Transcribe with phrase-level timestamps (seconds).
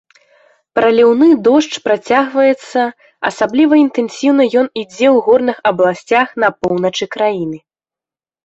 [0.77, 2.81] Праліўны дождж працягваецца,
[3.31, 7.57] асабліва інтэнсіўна ён ідзе ў горных абласцях на поўначы краіны.